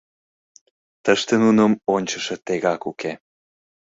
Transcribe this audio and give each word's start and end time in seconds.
Тыште 1.03 1.33
нуным 1.43 1.71
ончышо 1.95 2.35
тегак 2.45 2.81
уке. 2.91 3.11